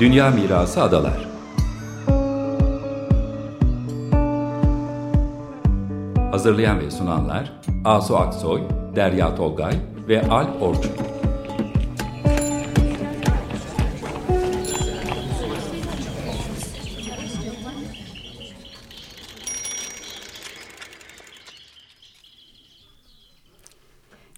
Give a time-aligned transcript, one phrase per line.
[0.00, 1.28] Dünya Mirası Adalar
[6.30, 7.52] Hazırlayan ve sunanlar
[7.84, 8.62] Asu Aksoy,
[8.96, 9.74] Derya Tolgay
[10.08, 10.92] ve Alp Orçun.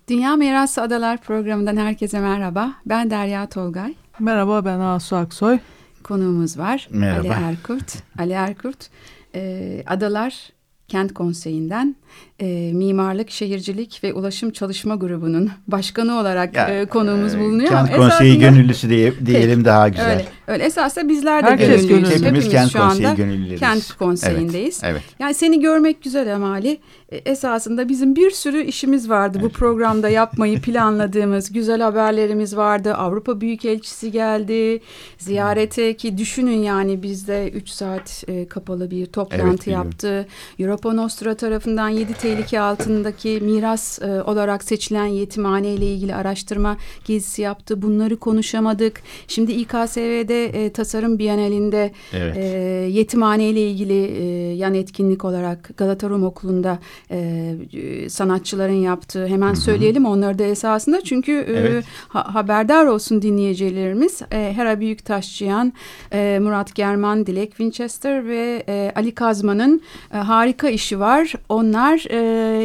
[0.08, 2.72] Dünya Mirası Adalar programından herkese merhaba.
[2.86, 3.94] Ben Derya Tolgay.
[4.20, 5.58] Merhaba ben Asu Aksoy.
[6.02, 6.88] Konuğumuz var.
[6.90, 7.28] Merhaba.
[7.28, 7.96] Ali Erkurt.
[8.18, 8.86] Ali Erkurt.
[9.34, 10.34] Ee, Adalar
[10.88, 11.96] Kent Konseyi'nden
[12.40, 17.68] e, Mimarlık, Şehircilik ve Ulaşım Çalışma Grubu'nun başkanı olarak Ya, e, konuğumuz e, bulunuyor.
[17.68, 20.10] Kent Ama Konseyi esasında- gönüllüsü diye, diyelim daha güzel.
[20.12, 20.64] Öyle, öyle.
[20.64, 22.08] Esasında bizler de Herkes gönüllüyüz.
[22.10, 22.24] gönüllü.
[22.26, 23.60] Hepimiz Kent şu Konseyi anda gönüllüleriyiz.
[23.60, 24.80] Kent Konseyi'ndeyiz.
[24.84, 25.02] Evet.
[25.18, 26.80] Yani seni görmek güzel Amali.
[27.10, 31.52] E, Esasında bizim bir sürü işimiz vardı bu programda yapmayı planladığımız.
[31.52, 32.94] Güzel haberlerimiz vardı.
[32.94, 34.80] Avrupa Büyükelçisi geldi.
[35.18, 39.86] Ziyarete ki düşünün yani bizde 3 saat e, kapalı bir toplantı Evet, biliyorum.
[39.86, 40.26] yaptı.
[40.58, 47.42] Europa Nostra tarafından 7 tehlike altındaki miras e, olarak seçilen yetimhane ile ilgili araştırma gezisi
[47.42, 47.82] yaptı.
[47.82, 49.02] Bunları konuşamadık.
[49.28, 52.36] Şimdi İKSV'de e, tasarım bienalinde Evet.
[52.36, 52.40] e,
[52.90, 54.24] yetimhane ile ilgili e,
[54.54, 56.78] yan etkinlik olarak Galata Rum Okulu'nda
[57.10, 61.84] e, e, sanatçıların yaptığı hemen söyleyelim onları da esasında çünkü e, Evet.
[62.08, 64.22] ha- haberdar olsun dinleyicilerimiz.
[64.32, 65.72] E, Hera Büyüktaşçıyan,
[66.12, 69.80] e, Murat German, Dilek Winchester ve e, Ali Kazman'ın
[70.14, 71.32] e, harika işi var.
[71.48, 72.16] Onlar e,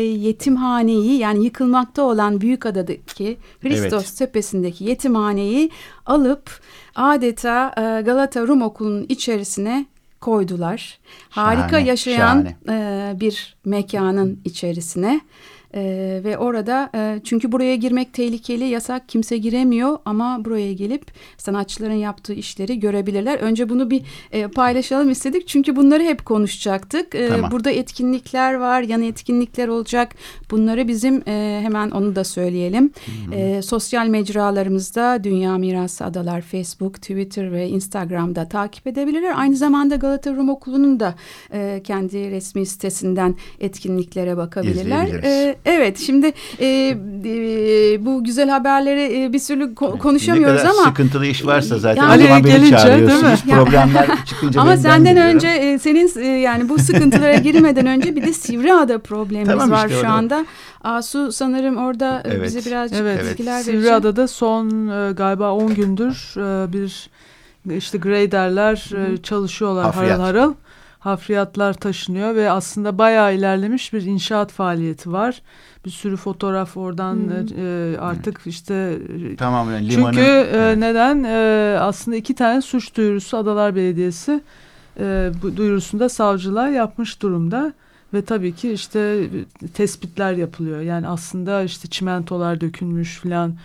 [0.02, 4.18] yetimhaneyi yani yıkılmakta olan Büyükada'daki Hristos Evet.
[4.18, 5.70] Tepesi'ndeki yetimhaneyi
[6.06, 6.50] alıp
[6.96, 9.86] adeta e, Galata Rum Okulu'nun içerisine
[10.26, 11.00] koydular.
[11.30, 13.12] Harika Şahane, yaşayan şahane.
[13.14, 15.22] e, bir mekanın içerisine.
[15.76, 21.06] E, ve orada e, çünkü buraya girmek tehlikeli yasak kimse giremiyor ama buraya gelip
[21.38, 23.40] sanatçıların yaptığı işleri görebilirler.
[23.40, 27.16] Önce bunu bir e, paylaşalım istedik çünkü bunları hep konuşacaktık.
[27.16, 27.52] E, Tamam.
[27.52, 30.16] Burada etkinlikler var yan etkinlikler olacak
[30.52, 32.92] bunları bizim e, hemen onu da söyleyelim.
[33.32, 39.34] E, sosyal mecralarımızda Dünya Mirası Adalar Facebook, Twitter ve Instagram'da takip edebilirler.
[39.36, 41.16] Aynı zamanda Galata Rum Okulu'nun da
[41.54, 45.24] e, kendi resmi sitesinden etkinliklere bakabilirler.
[45.24, 46.66] E, evet şimdi e,
[47.26, 51.78] e, bu güzel haberleri e, bir sürü ko- konuşamıyoruz ne kadar ama sıkıntılı iş varsa
[51.80, 53.24] zaten Yani- o zaman beni gelince, çağırıyorsunuz.
[53.24, 53.64] değil mi?
[53.64, 58.34] Problemler çıkınca ama senden önce e, senin e, yani bu sıkıntılara girmeden önce bir de
[58.34, 60.46] Sivriada problemimiz Tamam var işte, şu o da-
[60.84, 62.44] ası Asu sanırım orada e, Evet.
[62.44, 63.74] bize birazcık Evet, bilgiler verecek.
[63.76, 67.10] Sivriada'da son e, galiba 10 gündür e, bir
[67.78, 70.20] işte graderler e, çalışıyorlar Hafriyat.
[70.20, 70.54] harıl harıl.
[71.06, 75.42] Hafriyatlar taşınıyor ve aslında bayağı ilerlemiş bir inşaat faaliyeti var.
[75.86, 79.00] Bir sürü fotoğraf oradan e, e, artık işte
[79.32, 80.14] e, Tamamen limanı.
[80.14, 80.78] Çünkü e, Evet.
[80.78, 81.24] neden?
[81.24, 84.42] E, aslında iki tane suç duyurusu Adalar Belediyesi
[85.00, 87.74] e, bu duyurusunda savcılar yapmış durumda.
[88.14, 90.82] Ve tabii ki işte e, tespitler yapılıyor.
[90.82, 93.56] Yani aslında işte çimentolar dökülmüş falan.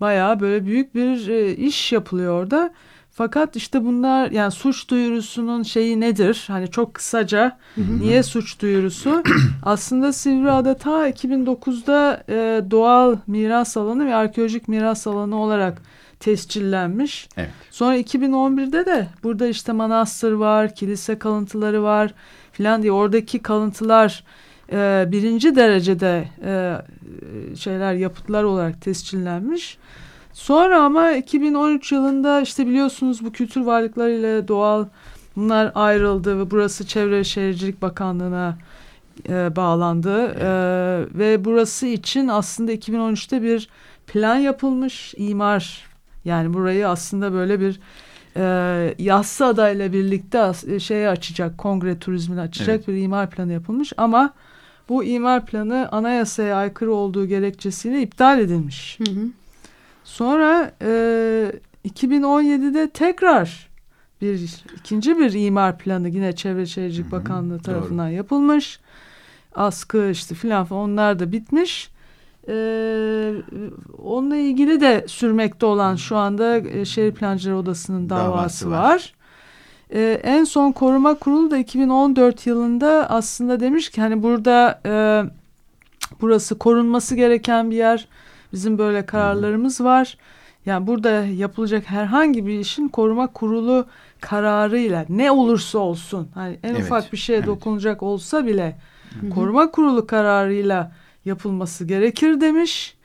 [0.00, 2.70] Bayağı böyle büyük bir e, iş yapılıyor orada.
[3.14, 6.44] Fakat işte bunlar yani suç duyurusunun şeyi nedir?
[6.46, 7.58] Hani çok kısaca
[8.00, 9.22] niye suç duyurusu?
[9.62, 15.82] Aslında Sivriada ta 2009'da e, doğal miras alanı ve arkeolojik miras alanı olarak
[16.20, 17.28] tescillenmiş.
[17.36, 17.50] Evet.
[17.70, 22.14] Sonra 2011'de de burada işte manastır var, kilise kalıntıları var
[22.52, 24.24] filan diye oradaki kalıntılar
[24.72, 26.76] e, birinci derecede e,
[27.56, 29.78] şeyler yapıtlar olarak tescillenmiş.
[30.32, 34.86] Sonra ama 2013 yılında işte biliyorsunuz bu kültür varlıkları ile doğal
[35.36, 38.58] bunlar ayrıldı ve burası Çevre ve Şehircilik Bakanlığı'na
[39.28, 40.24] e, bağlandı.
[40.40, 40.48] E,
[41.18, 43.68] ve burası için aslında 2013'te bir
[44.06, 45.86] plan yapılmış imar
[46.24, 47.80] yani burayı aslında böyle bir
[48.36, 52.88] e, yassı adayla birlikte e, şeye açacak kongre turizmini açacak Evet.
[52.88, 54.30] bir imar planı yapılmış ama
[54.88, 58.98] bu imar planı anayasaya aykırı olduğu gerekçesiyle iptal edilmiş.
[59.06, 59.26] Hı hı.
[60.04, 61.52] Sonra e,
[61.88, 63.68] 2017'de tekrar
[64.20, 68.80] bir ikinci bir imar planı yine Çevre Şehircilik Bakanlığı tarafından yapılmış.
[69.54, 71.90] Askı işte filan falan onlar da bitmiş.
[72.48, 72.54] E,
[74.02, 78.82] onunla ilgili de sürmekte olan şu anda e, Şehir Plancıları Odası'nın davası, Davası var.
[78.82, 79.14] var.
[79.94, 84.92] E, en son koruma kurulu da 2014 yılında aslında demiş ki hani burada e,
[86.20, 88.08] burası korunması gereken bir yer.
[88.52, 90.16] Bizim böyle kararlarımız var.
[90.66, 93.86] Yani burada yapılacak herhangi bir işin koruma kurulu
[94.20, 97.46] kararıyla ne olursa olsun hani en Evet, ufak bir şeye evet.
[97.46, 98.76] dokunacak olsa bile
[99.34, 100.92] koruma kurulu kararıyla
[101.24, 102.96] yapılması gerekir demiş.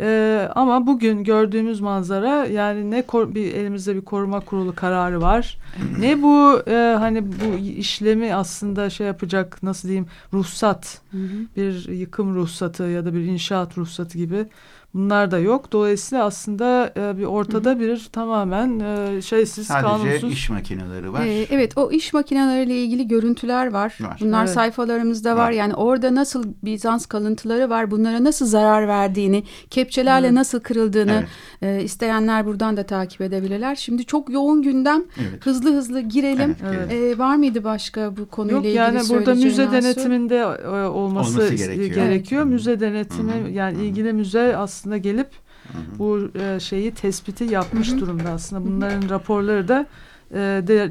[0.00, 5.58] Ee, ama bugün gördüğümüz manzara yani ne bir elimizde bir koruma kurulu kararı var.
[5.98, 11.46] ne bu e, hani bu işlemi aslında şey yapacak nasıl diyeyim ruhsat hı hı.
[11.56, 14.46] bir yıkım ruhsatı ya da bir inşaat ruhsatı gibi
[14.94, 15.72] Bunlar da yok.
[15.72, 20.10] Dolayısıyla aslında e, bir ortada bir tamamen e, şeysiz, Sadece kanunsuz.
[20.10, 21.26] Sadece iş makineleri var.
[21.26, 23.98] Ee, evet, o iş makineleriyle ilgili görüntüler var.
[24.00, 24.18] var.
[24.20, 24.54] Bunlar evet.
[24.54, 25.46] sayfalarımızda var.
[25.46, 25.50] var.
[25.50, 30.34] Yani orada nasıl Bizans kalıntıları var, bunlara nasıl zarar verdiğini, kepçelerle evet.
[30.34, 31.24] nasıl kırıldığını
[31.62, 31.80] evet.
[31.80, 33.74] e, isteyenler buradan da takip edebilirler.
[33.74, 35.04] Şimdi çok yoğun gündem.
[35.18, 35.46] Evet.
[35.46, 36.56] Hızlı hızlı girelim.
[36.68, 36.92] Evet, evet.
[36.92, 41.54] E, var mıydı başka bu konuyla Yok, ilgili yani burada müze denetiminde e, olması, olması
[41.54, 41.94] gerekiyor.
[41.94, 42.42] gerekiyor.
[42.42, 42.52] Evet.
[42.52, 43.50] Müze denetimi Hı -hı.
[43.50, 45.28] yani ilgili müze aslında aslında gelip
[45.72, 45.98] hı hı.
[45.98, 48.00] bu e, şeyi tespiti yapmış hı hı.
[48.00, 48.64] durumda aslında.
[48.64, 49.86] Bunların raporları da
[50.30, 50.36] e,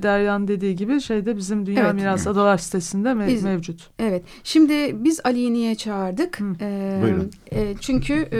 [0.03, 1.93] Deryan dediği gibi şeyde bizim Dünya evet.
[1.93, 3.89] Miras Adalar sitesinde me biz, mevcut.
[3.99, 4.23] Evet.
[4.43, 6.39] Şimdi biz Ali'yi niye çağırdık?
[6.61, 7.31] Ee, Buyurun.
[7.51, 8.39] E, çünkü e,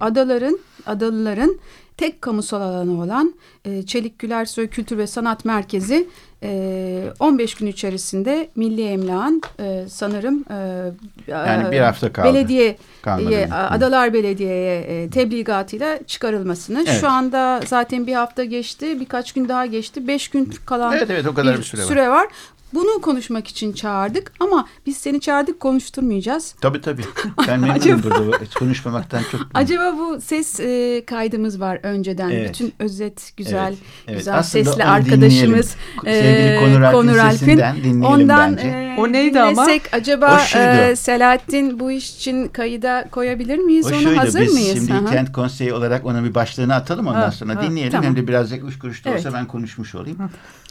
[0.00, 1.58] adaların, adalıların
[1.96, 3.34] tek kamusal alanı olan
[3.64, 6.08] e, Çelik Gülersoy Kültür ve Sanat Merkezi
[6.42, 10.90] e, 15 gün içerisinde Milli Emlak'ın e, sanırım e,
[11.26, 12.28] yani bir hafta kaldı.
[12.28, 12.76] belediye
[13.06, 16.84] e, Adalar Belediye'ye e, tebligatıyla çıkarılmasını.
[16.88, 17.00] Evet.
[17.00, 20.08] Şu anda zaten bir hafta geçti, birkaç gün daha geçti.
[20.08, 22.26] Beş gün kalan evet, evet, o kadar bir, bir süre, süre var.
[22.74, 26.54] Bunu konuşmak için çağırdık ama biz seni çağırdık konuşturmayacağız.
[26.60, 27.02] Tabii tabii.
[27.48, 29.40] Ben memnunum burada konuşmamaktan çok.
[29.54, 32.30] Acaba bu ses e, kaydımız var önceden.
[32.30, 32.48] Evet.
[32.48, 33.78] Bütün özet güzel evet.
[34.06, 34.18] Evet.
[34.18, 35.76] güzel Aslında sesli arkadaşımız.
[36.04, 38.68] E, Sevgili Konur Alp'in dinleyelim ondan, bence.
[38.68, 39.66] E, o neydi ama?
[39.92, 43.86] Acaba e, Selahattin bu iş için kayıda koyabilir miyiz?
[43.86, 44.74] O Onu şuydu, hazır biz mıyız?
[44.74, 45.10] Şimdi Aha.
[45.10, 47.92] kent konseyi olarak ona bir başlığını atalım ondan ha, sonra ha, dinleyelim.
[47.92, 48.04] Tamam.
[48.04, 49.20] Hem de birazcık üç kuruşta evet.
[49.20, 50.18] olsa ben konuşmuş olayım.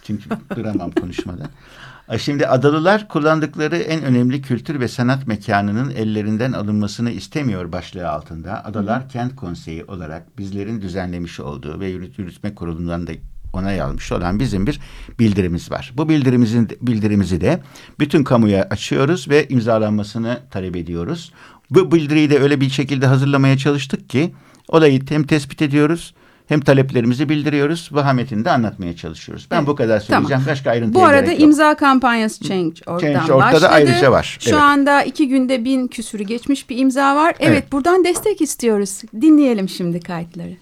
[0.04, 1.50] Çünkü duramam konuşmadan.
[2.18, 8.66] Şimdi adalılar kullandıkları en önemli kültür ve sanat mekanının ellerinden alınmasını istemiyor başlığı altında.
[8.66, 9.07] Adalar Hı.
[9.07, 13.12] Kent Konseyi olarak bizlerin düzenlemiş olduğu ve yürüt, yürütme kurulundan da
[13.54, 14.80] onay almış olan bizim bir
[15.19, 15.94] bildirimiz var.
[15.98, 17.62] Bu bildirimizin bildirimizi de
[18.00, 21.31] bütün kamuya açıyoruz ve imzalanmasını talep ediyoruz.
[21.69, 24.34] Bu bildiriyi de öyle bir şekilde hazırlamaya çalıştık ki
[24.68, 26.13] olayı hem tespit ediyoruz
[26.48, 27.90] hem taleplerimizi bildiriyoruz.
[27.92, 29.48] Vahametini de anlatmaya çalışıyoruz.
[29.52, 29.68] Ben evet.
[29.68, 30.30] bu kadar söyleyeceğim.
[30.30, 30.48] Tamam.
[30.48, 33.68] Başka ayrıntıya Bu arada imza kampanyası Change.org'dan Change başladı.
[33.68, 34.38] ayrıca var.
[34.42, 34.60] Şu evet.
[34.60, 37.36] anda iki günde bin küsürü geçmiş bir imza var.
[37.40, 39.02] Evet, evet buradan destek istiyoruz.
[39.22, 40.58] Dinleyelim şimdi kayıtları.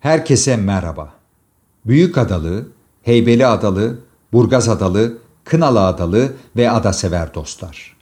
[0.00, 1.12] Herkese merhaba.
[1.86, 2.68] Büyük Adalı,
[3.02, 3.98] Heybeli Adalı,
[4.32, 7.96] Burgaz Adalı, Kınalı Adalı ve Adasever dostlar.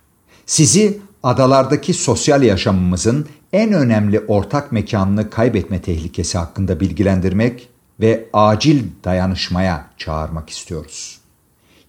[0.47, 7.69] Sizi adalardaki sosyal yaşamımızın en önemli ortak mekanını kaybetme tehlikesi hakkında bilgilendirmek
[8.01, 11.21] ve acil dayanışmaya çağırmak istiyoruz.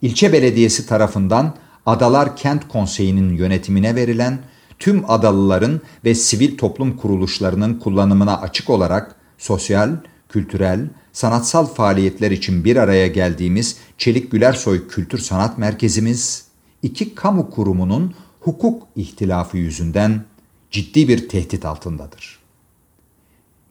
[0.01, 1.55] İlçe belediyesi tarafından
[1.85, 4.39] Adalar Kent Konseyi'nin yönetimine verilen
[4.79, 9.89] tüm adalıların ve sivil toplum kuruluşlarının kullanımına açık olarak sosyal,
[10.29, 16.45] kültürel, sanatsal faaliyetler için bir araya geldiğimiz Çelik Gülersoy Kültür Sanat Merkezimiz,
[16.83, 20.23] iki kamu kurumunun hukuk ihtilafı yüzünden
[20.71, 22.39] ciddi bir tehdit altındadır.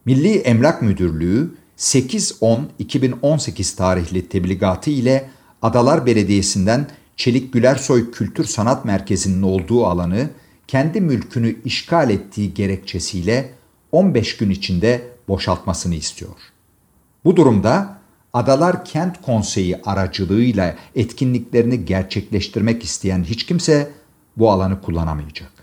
[0.05, 5.31] Milli Emlak Müdürlüğü 8-10-2018 tarihli tebligatı ile
[5.63, 10.31] Adalar Belediyesi'nden Çelik Gülersoy Kültür Sanat Merkezi'nin olduğu alanı
[10.67, 13.53] kendi mülkünü işgal ettiği gerekçesiyle
[13.93, 16.37] 15 gün içinde boşaltmasını istiyor.
[17.25, 18.01] Bu durumda
[18.33, 23.91] Adalar Kent Konseyi aracılığıyla etkinliklerini gerçekleştirmek isteyen hiç kimse
[24.37, 25.60] bu alanı kullanamayacak.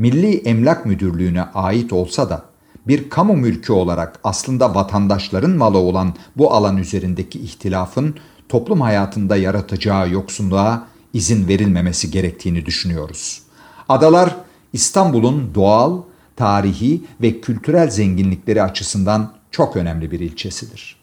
[0.00, 2.42] Milli Emlak Müdürlüğü'ne ait olsa da
[2.86, 8.14] bir kamu mülkü olarak aslında vatandaşların malı olan bu alan üzerindeki ihtilafın
[8.48, 13.42] toplum hayatında yaratacağı yoksunluğa izin verilmemesi gerektiğini düşünüyoruz.
[13.88, 14.36] Adalar
[14.72, 16.02] İstanbul'un doğal,
[16.36, 20.96] tarihi ve kültürel zenginlikleri açısından çok önemli bir ilçesidir.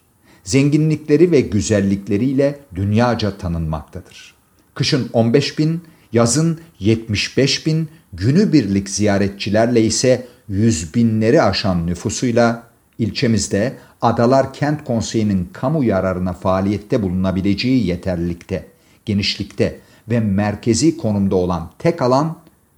[0.44, 4.36] Zenginlikleri ve güzellikleriyle dünyaca tanınmaktadır.
[4.74, 5.82] Kışın 15 bin,
[6.14, 12.64] yazın 75 bin, günübirlik ziyaretçilerle ise yüz binleri aşan nüfusuyla
[13.00, 18.68] ilçemizde Adalar Kent Konseyi'nin kamu yararına faaliyette bulunabileceği yeterlilikte,
[19.06, 22.38] genişlikte ve merkezi konumda olan tek alan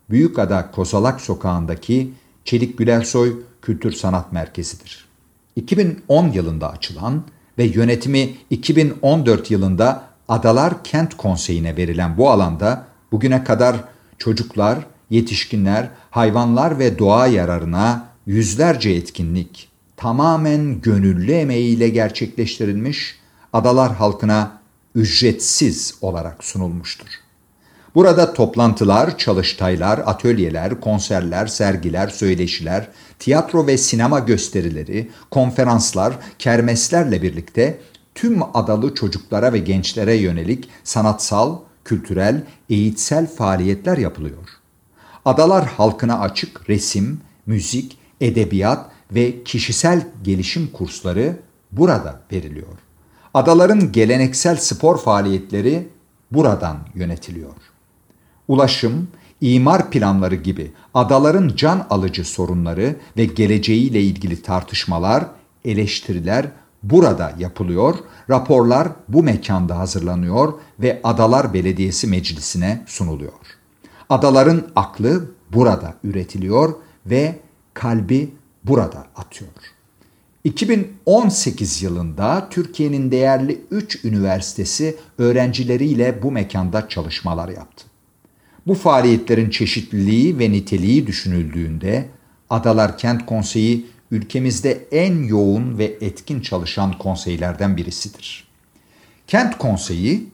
[0.09, 2.12] Büyükada Kozalak Sokağı'ndaki
[2.45, 5.05] Çelik Gülersoy Kültür Sanat Merkezi'dir.
[5.55, 7.24] 2010 yılında açılan
[7.57, 13.75] ve yönetimi 2014 yılında Adalar Kent Konseyi'ne verilen bu alanda bugüne kadar
[14.17, 23.19] çocuklar, yetişkinler, hayvanlar ve doğa yararına yüzlerce etkinlik tamamen gönüllü emeğiyle gerçekleştirilmiş,
[23.53, 24.59] adalar halkına
[24.95, 27.07] ücretsiz olarak sunulmuştur.
[27.95, 32.87] Burada toplantılar, çalıştaylar, atölyeler, konserler, sergiler, söyleşiler,
[33.19, 37.79] tiyatro ve sinema gösterileri, konferanslar, kermeslerle birlikte
[38.15, 44.50] tüm adalı çocuklara ve gençlere yönelik sanatsal, kültürel, eğitsel faaliyetler yapılıyor.
[45.25, 51.39] Adalar halkına açık resim, müzik, edebiyat ve kişisel gelişim kursları
[51.71, 52.77] burada veriliyor.
[53.33, 55.88] Adaların geleneksel spor faaliyetleri
[56.31, 57.55] buradan yönetiliyor.
[58.48, 59.07] Ulaşım,
[59.41, 65.25] imar planları gibi adaların can alıcı sorunları ve geleceğiyle ilgili tartışmalar,
[65.65, 66.51] eleştiriler
[66.83, 67.95] burada yapılıyor,
[68.29, 73.33] raporlar bu mekanda hazırlanıyor ve Adalar Belediyesi Meclisi'ne sunuluyor.
[74.09, 76.74] Adaların aklı burada üretiliyor
[77.05, 77.39] ve
[77.74, 78.33] kalbi
[78.63, 79.50] burada atıyor.
[80.43, 87.86] 2018 yılında Türkiye'nin değerli 3 üniversitesi öğrencileriyle bu mekanda çalışmalar yaptı.
[88.67, 92.09] Bu faaliyetlerin çeşitliliği ve niteliği düşünüldüğünde
[92.50, 98.47] Adalar Kent Konseyi ülkemizde en yoğun ve etkin çalışan konseylerden birisidir.
[99.27, 100.29] Kent Konseyi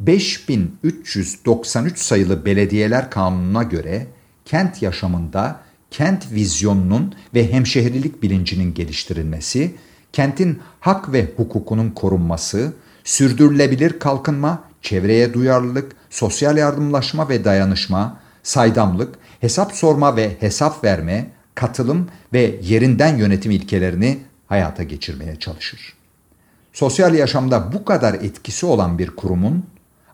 [0.00, 4.06] 5393 sayılı Belediyeler Kanunu'na göre
[4.44, 9.74] kent yaşamında kent vizyonunun ve hemşehrilik bilincinin geliştirilmesi,
[10.12, 12.72] kentin hak ve hukukunun korunması,
[13.04, 22.08] sürdürülebilir kalkınma, çevreye duyarlılık, sosyal yardımlaşma ve dayanışma, saydamlık, hesap sorma ve hesap verme, katılım
[22.32, 25.94] ve yerinden yönetim ilkelerini hayata geçirmeye çalışır.
[26.72, 29.64] Sosyal yaşamda bu kadar etkisi olan bir kurumun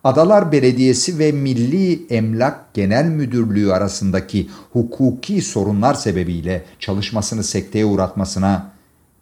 [0.04, 8.72] Adalar Belediyesi ve Milli Emlak Genel Müdürlüğü arasındaki hukuki sorunlar sebebiyle çalışmasını sekteye uğratmasına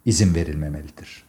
[0.05, 1.23] izin verilmemelidir.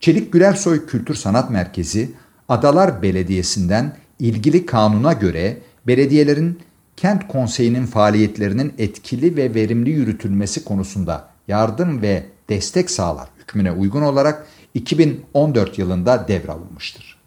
[0.00, 2.10] Çelik Gülersoy Kültür Sanat Merkezi
[2.48, 6.60] Adalar Belediyesi'nden ilgili kanuna göre belediyelerin
[7.00, 14.46] kent konseyinin faaliyetlerinin etkili ve verimli yürütülmesi konusunda yardım ve destek sağlar hükmüne uygun olarak
[14.74, 17.18] 2014 yılında devralınmıştır.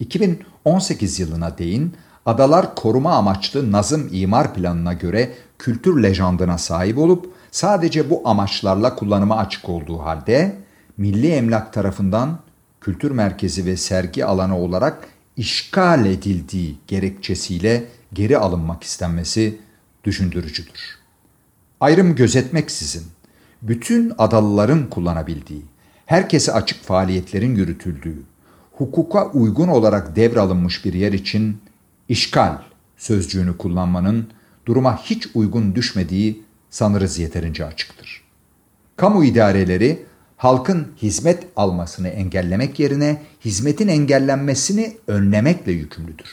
[0.00, 1.94] 2018 yılına değin
[2.26, 9.36] adalar koruma amaçlı Nazım İmar Planı'na göre kültür lejandına sahip olup sadece bu amaçlarla kullanıma
[9.36, 10.56] açık olduğu halde
[10.96, 12.38] Milli Emlak tarafından
[12.80, 19.58] kültür merkezi ve sergi alanı olarak işgal edildiği gerekçesiyle geri alınmak istenmesi
[20.04, 20.98] düşündürücüdür.
[21.80, 23.04] Ayrım gözetmeksizin
[23.62, 25.62] bütün adalıların kullanabildiği,
[26.06, 28.22] herkese açık faaliyetlerin yürütüldüğü,
[28.72, 31.60] hukuka uygun olarak devralınmış bir yer için
[32.08, 32.58] işgal
[32.96, 34.28] sözcüğünü kullanmanın
[34.66, 38.22] duruma hiç uygun düşmediği sanırız yeterince açıktır.
[38.96, 46.28] Kamu idareleri halkın hizmet almasını engellemek yerine hizmetin engellenmesini önlemekle yükümlüdür.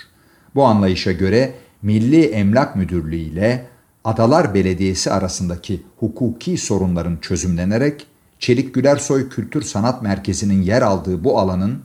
[0.56, 1.56] Bu anlayışa göre
[1.86, 3.66] Milli Emlak Müdürlüğü ile
[4.04, 8.08] Adalar Belediyesi arasındaki hukuki sorunların çözümlenerek
[8.40, 11.84] Çelik Gülersoy Kültür Sanat Merkezi'nin yer aldığı bu alanın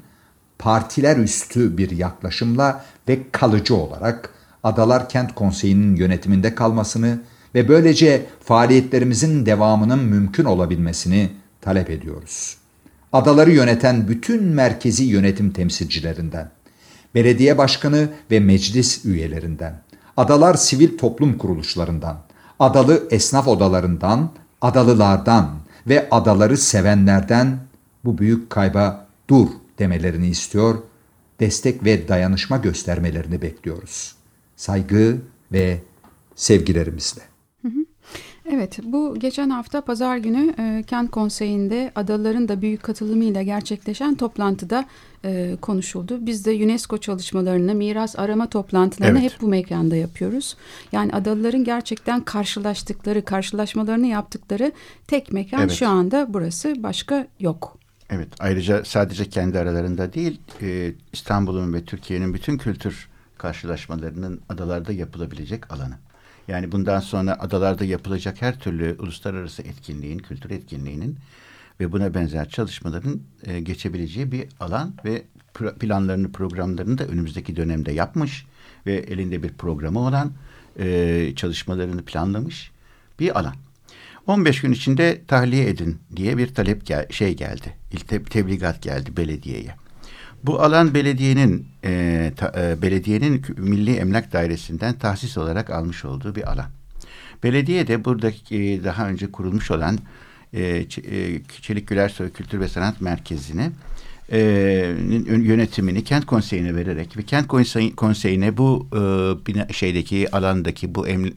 [0.58, 4.30] partiler üstü bir yaklaşımla ve kalıcı olarak
[4.62, 7.20] Adalar Kent Konseyi'nin yönetiminde kalmasını
[7.54, 11.30] ve böylece faaliyetlerimizin devamının mümkün olabilmesini
[11.60, 12.56] talep ediyoruz.
[13.12, 16.50] Adaları yöneten bütün merkezi yönetim temsilcilerinden,
[17.14, 19.82] belediye başkanı ve meclis üyelerinden,
[20.16, 22.18] adalar sivil toplum kuruluşlarından,
[22.58, 25.50] adalı esnaf odalarından, adalılardan
[25.86, 27.58] ve adaları sevenlerden
[28.04, 29.48] bu büyük kayba dur
[29.78, 30.78] demelerini istiyor,
[31.40, 34.14] destek ve dayanışma göstermelerini bekliyoruz.
[34.56, 35.16] Saygı
[35.52, 35.80] ve
[36.34, 37.29] sevgilerimizle.
[38.52, 44.84] Evet, bu geçen hafta pazar günü e, Kent Konseyi'nde adaların da büyük katılımıyla gerçekleşen toplantıda
[45.24, 46.26] e, konuşuldu.
[46.26, 49.32] Biz de UNESCO çalışmalarını, miras arama toplantılarını evet.
[49.32, 50.56] hep bu mekanda yapıyoruz.
[50.92, 54.72] Yani adalıların gerçekten karşılaştıkları, karşılaşmalarını yaptıkları
[55.06, 55.72] tek mekan evet.
[55.72, 57.78] şu anda burası, başka yok.
[58.10, 65.72] Evet, ayrıca sadece kendi aralarında değil, e, İstanbul'un ve Türkiye'nin bütün kültür karşılaşmalarının adalarda yapılabilecek
[65.72, 65.94] alanı.
[66.50, 71.18] Yani bundan sonra adalarda yapılacak her türlü uluslararası etkinliğin, kültür etkinliğinin
[71.80, 75.22] ve buna benzer çalışmaların e, geçebileceği bir alan ve
[75.80, 78.46] planlarını, programlarını da önümüzdeki dönemde yapmış
[78.86, 80.32] ve elinde bir programı olan
[80.78, 82.70] e, çalışmalarını planlamış
[83.20, 83.54] bir alan.
[84.26, 87.76] 15 gün içinde tahliye edin diye bir talep gel şey geldi.
[88.08, 89.74] Te tebligat geldi belediyeye.
[90.44, 96.52] Bu alan belediyenin e, ta, e, belediyenin Milli Emlak Dairesi'nden tahsis olarak almış olduğu bir
[96.52, 96.66] alan.
[97.42, 99.98] Belediye de buradaki e, daha önce kurulmuş olan
[100.52, 100.86] e, e
[101.62, 103.70] Çelik Gülersoy Kültür ve Sanat Merkezi'ni
[104.32, 104.40] e,
[105.26, 108.98] yönetimini kent konseyine vererek ve kent konsey, konseyine bu e,
[109.46, 111.30] bina, şeydeki alandaki bu em, e,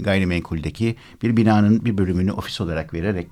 [0.00, 3.26] gayrimenkuldeki bir binanın bir bölümünü ofis olarak vererek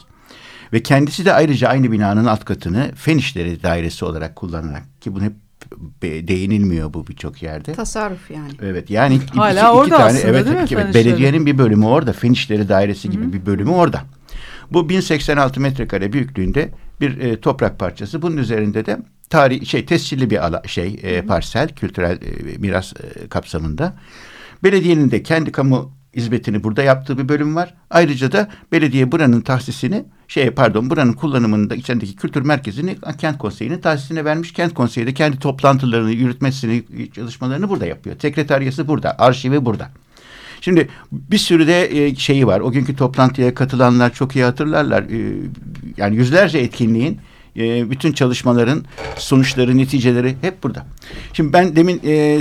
[0.73, 5.23] ve kendisi de ayrıca aynı binanın alt katını fen işleri dairesi olarak kullanarak ki bunu
[5.23, 5.33] hep
[6.03, 7.73] değinilmiyor bu birçok yerde.
[7.73, 8.53] Tasarruf yani.
[8.63, 11.87] Evet yani Hala iki, orada iki tane aslında, evet, değil mi, iki, belediyenin bir bölümü
[11.87, 13.33] orada fen işleri dairesi gibi Hı -hı.
[13.33, 14.03] bir bölümü orada.
[14.71, 16.71] Bu 1086 metrekare büyüklüğünde
[17.01, 18.23] bir e, toprak parçası.
[18.23, 18.99] Bunun üzerinde de
[19.31, 23.95] tarih şey tescilli bir ala, şey e, parsel kültürel e, miras e, kapsamında.
[24.65, 27.75] Belediyenin de kendi kamu hizmetini burada yaptığı bir bölüm var.
[27.91, 34.25] Ayrıca da belediye buranın tahsisini şey pardon buranın kullanımında içindeki kültür merkezini kent konseyinin tahsisine
[34.25, 34.53] vermiş.
[34.53, 36.85] Kent konseyi de kendi toplantılarını yürütmesini
[37.15, 38.17] çalışmalarını burada yapıyor.
[38.21, 39.91] Sekreteriyası burada, arşivi burada.
[40.61, 42.61] Şimdi bir sürü de e, şeyi var.
[42.61, 45.03] O günkü toplantıya katılanlar çok iyi hatırlarlar.
[45.03, 45.35] E,
[45.97, 47.21] yani yüzlerce etkinliğin
[47.59, 48.85] e, bütün çalışmaların
[49.17, 50.87] sonuçları, neticeleri hep burada.
[51.33, 52.41] Şimdi ben demin e, e,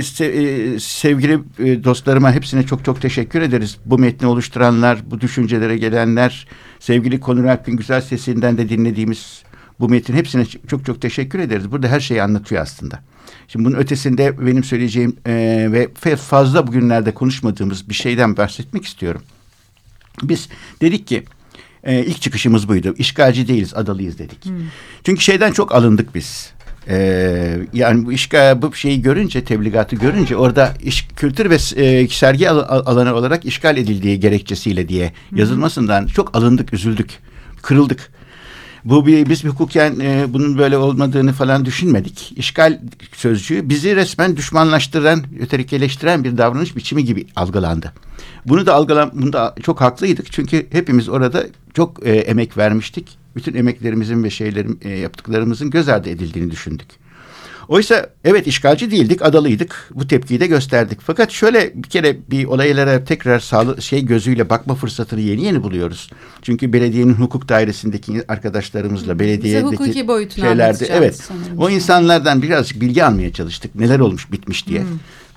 [0.80, 3.76] sevgili e, dostlarıma hepsine çok çok teşekkür ederiz.
[3.86, 6.46] Bu metni oluşturanlar, bu düşüncelere gelenler,
[6.80, 9.42] sevgili Konur Alp'in güzel sesinden de dinlediğimiz
[9.80, 11.70] bu metin hepsine çok çok teşekkür ederiz.
[11.70, 13.00] Burada her şeyi anlatıyor aslında.
[13.48, 19.22] Şimdi bunun ötesinde benim söyleyeceğim e, ve fazla bugünlerde konuşmadığımız bir şeyden bahsetmek istiyorum.
[20.22, 20.48] Biz
[20.80, 21.24] dedik ki
[21.88, 22.94] e, ilk çıkışımız buydu.
[22.98, 24.44] İşgalci değiliz, adalıyız dedik.
[24.44, 24.54] Hmm.
[25.04, 26.52] Çünkü şeyden çok alındık biz.
[26.90, 32.50] Ee, yani bu işgal bu şeyi görünce tebligatı görünce orada iş, kültür ve e, sergi
[32.50, 37.10] alanı olarak işgal edildiği gerekçesiyle diye yazılmasından çok alındık, üzüldük,
[37.62, 38.10] kırıldık.
[38.84, 42.32] Bu bir, biz bir hukuken e, bunun böyle olmadığını falan düşünmedik.
[42.36, 42.78] İşgal
[43.12, 47.92] sözcüğü bizi resmen düşmanlaştıran, öterikeleştiren bir davranış biçimi gibi algılandı.
[48.48, 50.32] Bunu da algılan, bunda çok haklıydık.
[50.32, 53.18] Çünkü hepimiz orada çok e, emek vermiştik.
[53.36, 56.88] Bütün emeklerimizin ve şeylerin e, yaptıklarımızın göz ardı edildiğini düşündük.
[57.68, 59.90] Oysa evet işgalci değildik, adalıydık.
[59.94, 60.98] Bu tepkiyi de gösterdik.
[61.02, 66.10] Fakat şöyle bir kere bir olaylara tekrar sağlı, şey gözüyle bakma fırsatını yeni yeni buluyoruz.
[66.42, 69.92] Çünkü belediyenin hukuk dairesindeki arkadaşlarımızla belediyedeki
[70.40, 71.58] şeylerde evet sanırım.
[71.58, 73.74] o insanlardan birazcık bilgi almaya çalıştık.
[73.74, 74.80] Neler olmuş, bitmiş diye.
[74.80, 74.88] Hmm.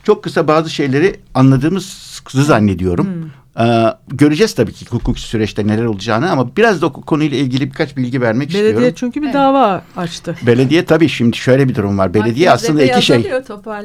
[0.04, 3.06] Çok kısa bazı şeyleri anladığımızı zannediyorum.
[3.06, 3.42] Hmm.
[3.60, 8.22] Ee, göreceğiz tabii ki hukuk süreçte neler olacağını ama biraz da konuyla ilgili birkaç bilgi
[8.22, 8.82] vermek Belediye istiyorum.
[8.82, 9.36] Belediye çünkü bir evet.
[9.36, 10.36] dava açtı.
[10.46, 12.14] Belediye tabii şimdi şöyle bir durum var.
[12.14, 13.32] Belediye Bak, aslında iki şey.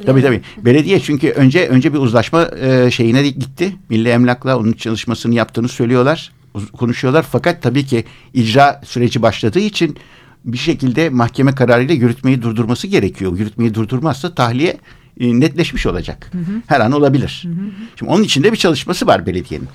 [0.07, 0.43] Tabii tabii.
[0.57, 3.77] Belediye çünkü önce önce bir uzlaşma e, şeyine gitti.
[3.89, 6.33] Milli Emlak'la onun çalışmasını yaptığını söylüyorlar.
[6.73, 9.97] Konuşuyorlar fakat tabii ki icra süreci başladığı için
[10.45, 13.39] bir şekilde mahkeme kararıyla yürütmeyi durdurması gerekiyor.
[13.39, 14.77] Yürütmeyi durdurmazsa tahliye
[15.21, 16.29] e, netleşmiş olacak.
[16.33, 16.63] Hı hı.
[16.67, 17.43] Her an olabilir.
[17.47, 17.71] Hı hı.
[17.97, 19.69] Şimdi onun içinde bir çalışması var belediyenin.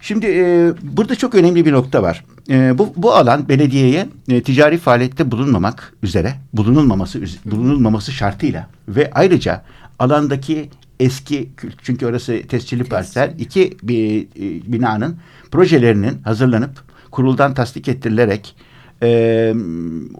[0.00, 2.24] Şimdi e, burada çok önemli bir nokta var.
[2.50, 9.64] E, bu, bu alan belediyeye e, ticari faaliyette bulunmamak üzere, bulunulmaması bulunulmaması şartıyla ve ayrıca
[9.98, 10.70] alandaki
[11.00, 11.48] eski
[11.82, 15.16] çünkü orası tescilli parsel iki bir, e, binanın
[15.50, 16.70] projelerinin hazırlanıp
[17.10, 18.56] kuruldan tasdik ettirilerek
[19.02, 19.54] e,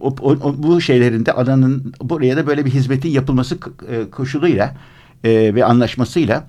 [0.00, 3.58] o, o, bu şeylerinde adanın buraya da böyle bir hizmetin yapılması
[3.90, 4.76] e, koşuluyla
[5.24, 6.46] e, ve anlaşmasıyla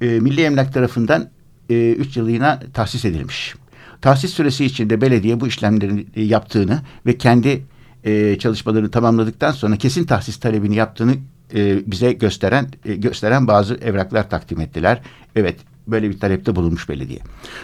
[0.00, 1.28] e, Milli Emlak tarafından
[1.70, 3.54] e, üç yıllığına tahsis edilmiş.
[4.00, 7.62] Tahsis süresi içinde belediye bu işlemleri e, yaptığını ve kendi
[8.04, 11.14] e, çalışmalarını tamamladıktan sonra kesin tahsis talebini yaptığını
[11.54, 15.00] e, bize gösteren e, gösteren bazı evraklar takdim ettiler.
[15.36, 15.56] Evet
[15.86, 17.18] böyle bir talepte bulunmuş belediye.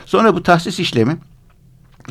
[0.06, 1.16] Sonra bu tahsis işlemi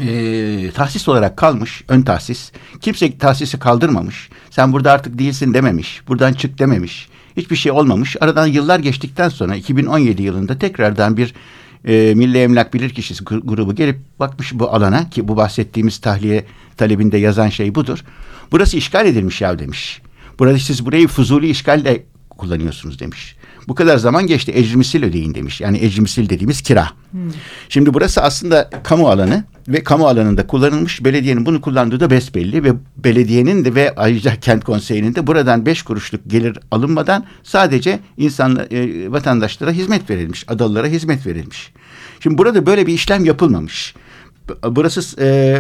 [0.02, 2.52] e, tahsis olarak kalmış ön tahsis.
[2.82, 4.30] Kimse tahsisi kaldırmamış.
[4.50, 6.02] Sen burada artık değilsin dememiş.
[6.08, 7.10] Buradan çık dememiş.
[7.38, 8.16] Hiçbir şey olmamış.
[8.22, 11.34] Aradan yıllar geçtikten sonra 2017 yılında tekrardan bir
[11.86, 16.46] e, Milli Emlak Bilirkişisi grubu gelip bakmış bu alana ki bu bahsettiğimiz tahliye
[16.78, 18.00] talebinde yazan şey budur.
[18.52, 20.02] Burası işgal edilmiş ya demiş.
[20.40, 23.36] Burada siz burayı fuzuli işgalle kullanıyorsunuz demiş.
[23.68, 25.62] Bu kadar zaman geçti ecrimisil ödeyin demiş.
[25.62, 26.90] Yani ecrimisil dediğimiz kira.
[27.12, 27.20] Hmm.
[27.70, 31.04] Şimdi burası aslında kamu alanı ve kamu alanında kullanılmış.
[31.04, 35.82] Belediyenin bunu kullandığı da besbelli ve belediyenin de ve ayrıca kent konseyinin de buradan beş
[35.82, 40.46] kuruşluk gelir alınmadan sadece insanlar, e, vatandaşlara hizmet verilmiş.
[40.48, 41.72] Adalılara hizmet verilmiş.
[42.20, 43.96] Şimdi burada böyle bir işlem yapılmamış.
[44.64, 45.60] Burası e,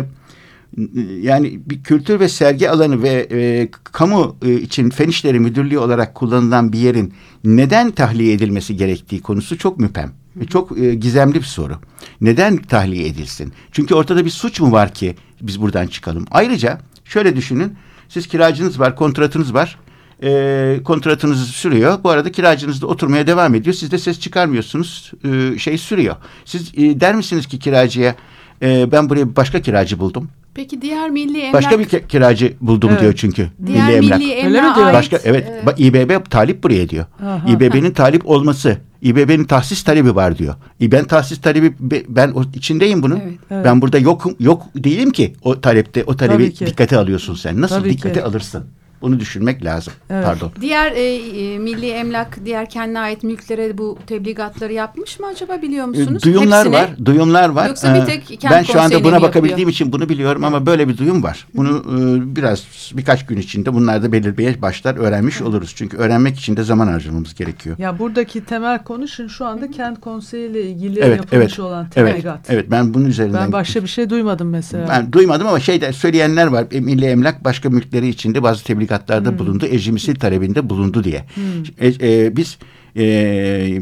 [1.21, 6.15] yani bir kültür ve sergi alanı ve e, kamu e, için Fen İşleri Müdürlüğü olarak
[6.15, 10.11] kullanılan bir yerin neden tahliye edilmesi gerektiği konusu çok müpem.
[10.35, 11.73] Ve çok e, gizemli bir soru.
[12.21, 13.53] Neden tahliye edilsin?
[13.71, 16.25] Çünkü ortada bir suç mu var ki biz buradan çıkalım?
[16.31, 17.73] Ayrıca şöyle düşünün.
[18.09, 19.79] Siz kiracınız var, kontratınız var.
[20.23, 22.03] E, kontratınız sürüyor.
[22.03, 23.73] Bu arada kiracınız da oturmaya devam ediyor.
[23.73, 25.11] Siz de ses çıkarmıyorsunuz.
[25.23, 26.15] E, şey sürüyor.
[26.45, 28.15] Siz e, der misiniz ki kiracıya
[28.61, 30.29] e, ben buraya başka kiracı buldum.
[30.57, 31.53] Peki diğer milli emlak...
[31.53, 33.01] Başka bir kiracı buldum evet.
[33.01, 33.47] diyor çünkü.
[33.65, 34.93] Diğer milli, milli emlak ait.
[34.93, 35.83] Başka, evet e...
[35.83, 37.05] İBB talip buraya diyor.
[37.23, 37.41] Aha.
[37.49, 38.77] İBB'nin talip olması.
[39.01, 40.55] İBB'nin tahsis talebi var diyor.
[40.81, 41.73] Ben tahsis talebi
[42.07, 43.15] ben o içindeyim bunun.
[43.15, 43.65] Evet, evet.
[43.65, 47.61] Ben burada yokum yok değilim ki o talepte o talebi dikkate alıyorsun sen.
[47.61, 48.23] Nasıl Tabii dikkate ki.
[48.23, 48.65] alırsın?
[49.01, 49.93] Bunu düşünmek lazım.
[50.09, 50.25] Evet.
[50.25, 50.51] Pardon.
[50.61, 55.83] Diğer e, e, milli emlak, diğer kendine ait mülklere bu tebligatları yapmış mı acaba biliyor
[55.83, 56.23] e, musunuz?
[56.23, 56.81] Duyumlar Hepsine.
[56.81, 57.67] var, duyumlar var.
[57.67, 59.71] Yoksa bir tek kent Ben şu anda buna bakabildiğim yapıyor?
[59.71, 61.47] için bunu biliyorum ama böyle bir duyum var.
[61.55, 65.47] Bunu e, biraz birkaç gün içinde bunlar da belirmeye başlar öğrenmiş evet.
[65.47, 65.73] oluruz.
[65.75, 67.77] Çünkü öğrenmek için de zaman harcamamız gerekiyor.
[67.79, 72.39] Ya buradaki temel konu şu anda kent konseyiyle ilgili evet, yapılmış evet, olan tebligat.
[72.49, 73.41] Evet, evet ben bunun üzerinden...
[73.45, 74.87] Ben başka bir şey duymadım mesela.
[74.89, 76.65] Ben duymadım ama şey de söyleyenler var.
[76.71, 79.39] Milli emlak başka mülkleri içinde bazı tebligat tebligatlarda hmm.
[79.39, 81.25] bulundu, ecrimsil talebinde bulundu diye.
[81.35, 81.43] Hmm.
[81.79, 82.57] E, e, biz
[82.97, 83.81] e,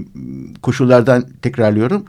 [0.62, 2.06] koşullardan tekrarlıyorum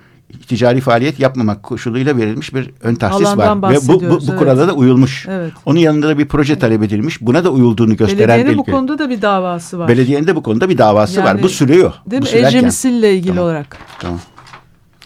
[0.48, 3.72] ticari faaliyet yapmamak koşuluyla verilmiş bir ön tahsis Alandan var.
[3.72, 4.38] Ve bu, bu, bu evet.
[4.38, 5.26] kurala da uyulmuş.
[5.28, 5.52] Evet.
[5.64, 7.20] Onun yanında da bir proje talep edilmiş.
[7.20, 9.88] Buna da uyulduğunu gösteren Belediyenin bu konuda da bir davası var.
[9.88, 11.42] Belediyenin de bu konuda bir davası yani, var.
[11.42, 11.92] Bu sürüyor.
[12.10, 12.28] Değil mi?
[12.28, 13.44] Ecremisille ilgili tamam.
[13.44, 13.76] olarak.
[13.98, 14.20] Tamam.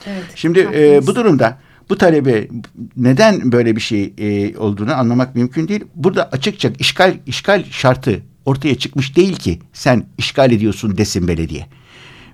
[0.06, 0.24] Evet.
[0.34, 1.58] Şimdi e, bu durumda
[1.90, 2.48] bu talebe
[2.96, 5.84] neden böyle bir şey e, olduğunu anlamak mümkün değil.
[5.94, 11.66] Burada açıkça işgal işgal şartı ortaya çıkmış değil ki sen işgal ediyorsun desin belediye.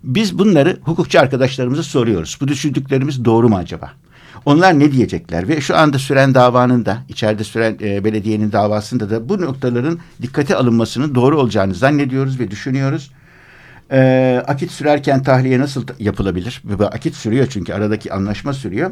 [0.04, 2.38] Biz bunları hukukçu arkadaşlarımıza soruyoruz.
[2.40, 3.92] Bu düşündüklerimiz doğru mu acaba?
[4.44, 9.28] Onlar ne diyecekler ve şu anda süren davanın da içeride süren e, belediyenin davasında da
[9.28, 13.10] bu noktaların dikkate alınmasının doğru olacağını zannediyoruz ve düşünüyoruz.
[13.92, 16.62] E, akit sürerken tahliye nasıl yapılabilir?
[16.80, 18.90] Akit sürüyor çünkü aradaki anlaşma sürüyor.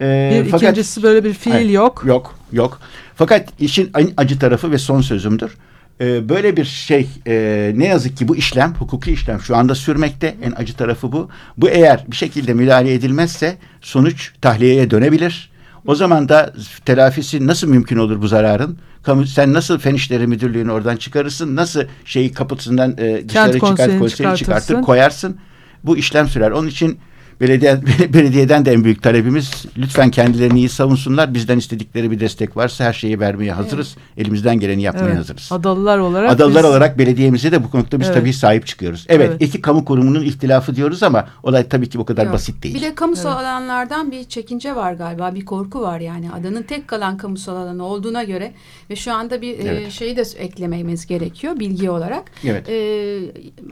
[0.00, 2.02] Ee, bir, fakat, ikincisi böyle bir fiil hayır, yok.
[2.06, 2.80] Yok, yok.
[3.14, 5.56] Fakat işin acı tarafı ve son sözümdür.
[6.00, 10.34] Ee, böyle bir şey e, ne yazık ki bu işlem, hukuki işlem şu anda sürmekte.
[10.42, 11.30] En acı tarafı bu.
[11.56, 15.50] Bu eğer bir şekilde müdahale edilmezse sonuç tahliyeye dönebilir.
[15.86, 16.52] O zaman da
[16.84, 18.78] telafisi nasıl mümkün olur bu zararın?
[19.02, 21.56] Kamu, sen nasıl Fen İşleri Müdürlüğü'nü oradan çıkarırsın?
[21.56, 25.36] Nasıl şeyi kapısından e, dışarı çıkart, konseri çıkartır, koyarsın?
[25.84, 26.50] Bu işlem sürer.
[26.50, 26.98] Onun için
[27.40, 27.80] Belediye,
[28.14, 31.34] belediyeden de en büyük talebimiz lütfen kendilerini iyi savunsunlar.
[31.34, 33.96] Bizden istedikleri bir destek varsa her şeyi vermeye hazırız.
[33.96, 34.26] Evet.
[34.26, 35.18] Elimizden geleni yapmaya evet.
[35.18, 35.48] hazırız.
[35.52, 36.70] Adalılar olarak Adalılar biz...
[36.70, 38.18] olarak belediyemize de bu konuda biz evet.
[38.18, 39.06] tabii sahip çıkıyoruz.
[39.08, 42.34] Evet, evet, iki kamu kurumunun ihtilafı diyoruz ama olay tabii ki bu kadar Yok.
[42.34, 42.74] basit değil.
[42.74, 43.46] Bir de kamusal evet.
[43.46, 45.34] alanlardan bir çekince var galiba.
[45.34, 46.32] Bir korku var yani.
[46.32, 48.52] Adanın tek kalan kamusal alanı olduğuna göre
[48.90, 49.86] ve şu anda bir e, evet.
[49.86, 52.30] e, şeyi de eklememiz gerekiyor bilgi olarak.
[52.44, 52.68] Evet.
[52.68, 53.18] E,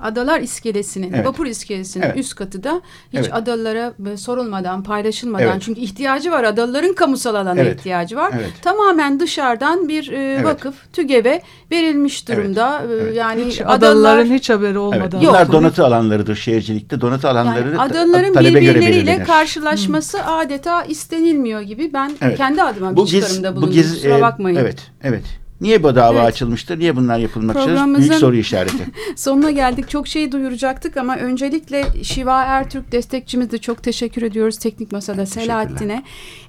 [0.01, 1.27] Adalar iskelesinin, evet.
[1.27, 2.17] vapur iskelesinin evet.
[2.17, 3.35] üst katı da hiç evet.
[3.35, 5.63] ada adalılara sorulmadan, paylaşılmadan evet.
[5.63, 6.45] çünkü ihtiyacı var.
[6.45, 7.79] Adalıların kamusal alana evet.
[7.79, 8.31] ihtiyacı var.
[8.35, 8.51] Evet.
[8.63, 10.45] Tamamen dışarıdan bir e, evet.
[10.45, 12.83] vakıf TÜGEV'e verilmiş durumda.
[12.87, 13.03] Evet.
[13.03, 13.17] Evet.
[13.17, 15.19] Yani hiç adalıların hiç haberi olmadan.
[15.19, 15.29] Evet.
[15.29, 17.01] Bunlar donatı alanlarıdır şehircilikte.
[17.01, 20.33] Donatı alanları yani adalıların birbirleriyle karşılaşması hmm.
[20.33, 21.91] adeta istenilmiyor gibi.
[21.93, 22.37] Ben evet.
[22.37, 23.71] kendi adıma bir çıkarımda bulundum.
[23.71, 24.57] Bu giz, Kusura e, bakmayın.
[24.57, 25.44] Evet, evet.
[25.61, 26.29] Niye bu dava evet.
[26.29, 26.79] açılmıştır?
[26.79, 27.95] Niye bunlar yapılmak için?
[27.95, 28.87] Büyük soru işareti.
[29.17, 29.91] sonuna geldik.
[29.91, 36.03] Çok şey duyuracaktık ama öncelikle Şiva Ertürk destekçimiz de çok teşekkür ediyoruz Teknik Masa'da Selahattin'e.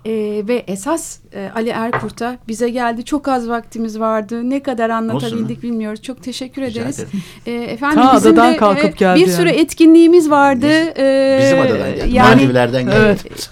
[0.06, 0.12] Ee,
[0.48, 3.06] ve esas e, Ali Erkurt'a bize geldi.
[3.06, 4.50] Çok az vaktimiz vardı.
[4.50, 5.62] Ne kadar anlatabildik Olsun.
[5.62, 6.02] bilmiyoruz.
[6.02, 7.06] Çok teşekkür Rica ederiz.
[7.46, 9.60] Ee, efendim Ta bizim de kalkıp e, geldi bir sürü yani.
[9.60, 10.65] etkinliğimiz vardı.
[10.65, 12.10] Biz, ee, bizim adadan geldi.
[12.13, 12.96] Yani, Maldivler'den geldi.
[13.00, 13.50] Evet.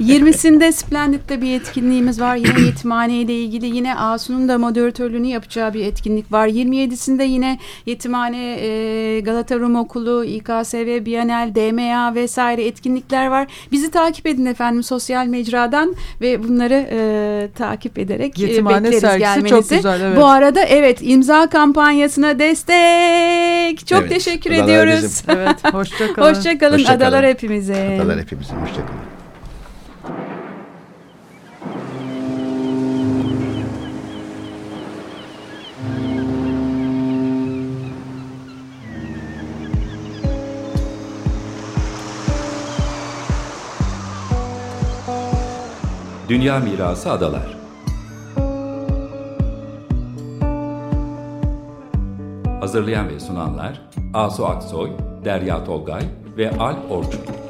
[0.00, 2.36] 20'sinde Splendid'de bir etkinliğimiz var.
[2.36, 3.76] Yine yetimhane ile ilgili.
[3.76, 6.48] Yine Asu'nun da moderatörlüğünü yapacağı bir etkinlik var.
[6.48, 13.46] 27'sinde yine yetimhane e, Galata Rum Okulu, İKSV, Biyanel, DMA vesaire etkinlikler var.
[13.72, 19.48] Bizi takip edin efendim sosyal mecradan ve bunları e, takip ederek e, yetimhane bekleriz gelmenizi.
[19.48, 20.00] çok güzel.
[20.00, 20.16] Evet.
[20.16, 23.86] Bu arada evet imza kampanyasına destek.
[23.86, 25.02] Çok evet, teşekkür ediyoruz.
[25.02, 25.38] Bizim.
[25.38, 26.34] Evet, hoşçakalın.
[26.34, 26.78] hoşçakalın.
[26.78, 27.98] Hoşça Adalar hepimize.
[28.00, 28.54] Adalar hepimize.
[28.54, 29.07] Hoşçakalın.
[46.28, 47.56] Dünya Mirası Adalar
[52.60, 53.80] Hazırlayan ve sunanlar
[54.14, 54.90] Asu Aksoy,
[55.24, 56.02] Derya Tolgay
[56.36, 57.47] ve Al Orçun.